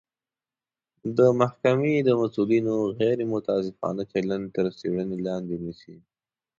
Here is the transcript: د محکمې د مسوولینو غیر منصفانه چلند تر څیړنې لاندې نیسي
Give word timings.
د 1.17 1.19
محکمې 1.39 1.95
د 2.01 2.09
مسوولینو 2.21 2.75
غیر 2.99 3.17
منصفانه 3.31 4.03
چلند 4.11 4.45
تر 4.55 4.65
څیړنې 4.77 5.17
لاندې 5.27 5.55
نیسي 5.63 5.95